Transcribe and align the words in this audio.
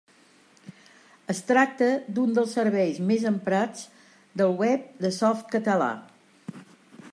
Es 1.33 1.41
tracta 1.49 1.89
d'un 2.15 2.33
dels 2.37 2.55
serveis 2.57 3.03
més 3.11 3.27
emprats 3.33 3.85
del 4.43 4.57
web 4.65 4.91
de 5.05 5.15
Softcatalà. 5.21 5.91